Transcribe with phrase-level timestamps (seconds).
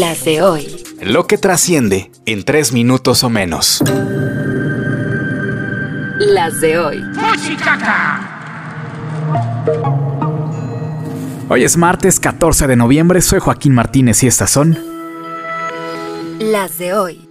[0.00, 0.84] Las de hoy.
[1.02, 3.82] Lo que trasciende en tres minutos o menos.
[6.18, 7.02] Las de hoy.
[11.48, 14.78] Hoy es martes 14 de noviembre, soy Joaquín Martínez y estas son...
[16.40, 17.28] Las de hoy.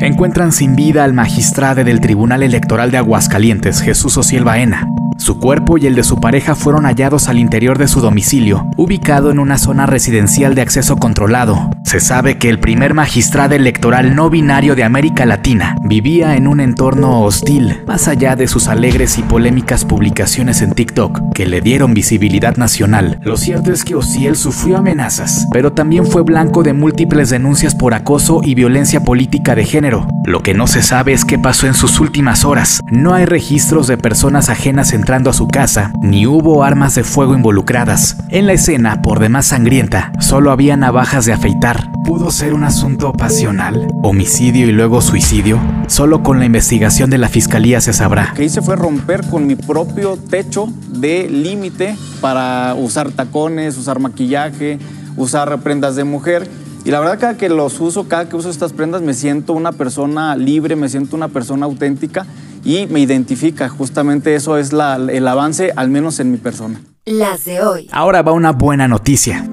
[0.00, 4.86] Encuentran sin vida al magistrado del Tribunal Electoral de Aguascalientes, Jesús Ociel Baena.
[5.20, 9.30] Su cuerpo y el de su pareja fueron hallados al interior de su domicilio, ubicado
[9.30, 11.68] en una zona residencial de acceso controlado.
[11.84, 16.58] Se sabe que el primer magistrado electoral no binario de América Latina vivía en un
[16.58, 21.92] entorno hostil, más allá de sus alegres y polémicas publicaciones en TikTok, que le dieron
[21.92, 23.18] visibilidad nacional.
[23.20, 27.92] Lo cierto es que Ociel sufrió amenazas, pero también fue blanco de múltiples denuncias por
[27.92, 30.08] acoso y violencia política de género.
[30.24, 32.82] Lo que no se sabe es qué pasó en sus últimas horas.
[32.90, 37.34] No hay registros de personas ajenas entrando a su casa, ni hubo armas de fuego
[37.34, 38.18] involucradas.
[38.28, 41.90] En la escena, por demás sangrienta, solo había navajas de afeitar.
[42.04, 43.88] ¿Pudo ser un asunto pasional?
[44.02, 45.58] ¿Homicidio y luego suicidio?
[45.86, 48.28] Solo con la investigación de la fiscalía se sabrá.
[48.28, 54.00] Lo que hice fue romper con mi propio techo de límite para usar tacones, usar
[54.00, 54.78] maquillaje,
[55.16, 56.46] usar prendas de mujer
[56.84, 59.72] y la verdad, cada que los uso, cada que uso estas prendas, me siento una
[59.72, 62.26] persona libre, me siento una persona auténtica
[62.64, 63.68] y me identifica.
[63.68, 66.80] Justamente eso es el avance, al menos en mi persona.
[67.04, 67.88] Las de hoy.
[67.92, 69.46] Ahora va una buena noticia.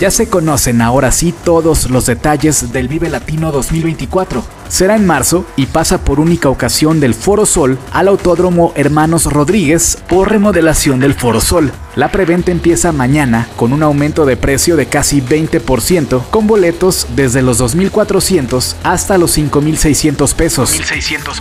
[0.00, 5.44] Ya se conocen ahora sí todos los detalles del Vive Latino 2024 será en marzo
[5.54, 11.12] y pasa por única ocasión del Foro Sol al Autódromo Hermanos Rodríguez por remodelación del
[11.12, 11.70] Foro Sol.
[11.96, 17.42] La preventa empieza mañana con un aumento de precio de casi 20% con boletos desde
[17.42, 20.70] los 2.400 hasta los 5.600 pesos.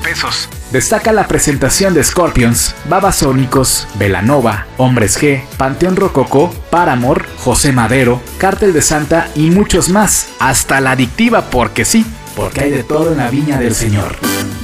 [0.01, 0.49] pesos.
[0.71, 8.73] Destaca la presentación de Scorpions, Babasónicos, Velanova, Hombres G, Panteón Rococó, Paramor, José Madero, Cártel
[8.73, 10.29] de Santa y muchos más.
[10.39, 14.15] Hasta la adictiva porque sí porque hay de todo en la viña del Señor.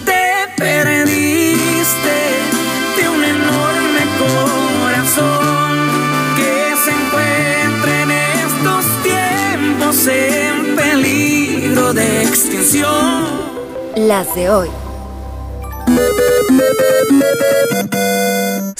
[0.05, 0.83] Te
[10.07, 13.25] en peligro de extinción.
[13.95, 14.69] Las de hoy.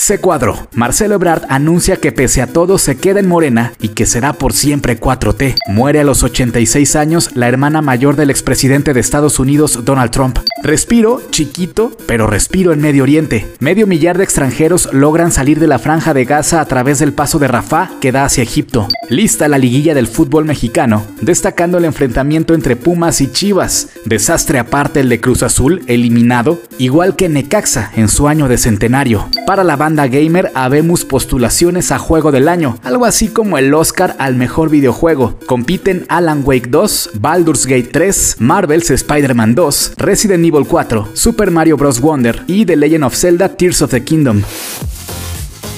[0.07, 0.69] Se cuadro.
[0.73, 4.53] Marcelo Ebrard anuncia que pese a todo se queda en Morena y que será por
[4.53, 5.56] siempre 4T.
[5.68, 10.40] Muere a los 86 años la hermana mayor del expresidente de Estados Unidos, Donald Trump.
[10.63, 13.47] Respiro, chiquito, pero respiro en Medio Oriente.
[13.59, 17.38] Medio millar de extranjeros logran salir de la franja de Gaza a través del paso
[17.38, 18.88] de Rafah que da hacia Egipto.
[19.09, 23.89] Lista la liguilla del fútbol mexicano, destacando el enfrentamiento entre Pumas y Chivas.
[24.06, 29.28] Desastre aparte el de Cruz Azul, eliminado, igual que Necaxa en su año de centenario.
[29.45, 34.16] Para la banda gamer habemos postulaciones a Juego del Año, algo así como el Oscar
[34.19, 35.40] al Mejor Videojuego.
[35.47, 41.78] Compiten Alan Wake 2, Baldur's Gate 3, Marvel's Spider-Man 2, Resident Evil 4, Super Mario
[41.78, 42.00] Bros.
[42.00, 44.44] Wonder y The Legend of Zelda Tears of the Kingdom.